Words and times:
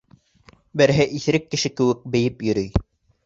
Береһе 0.81 1.05
иҫерек 1.19 1.45
кеше 1.53 1.71
кеүек 1.81 2.01
бейеп 2.17 2.41
йөрөй. 2.47 2.73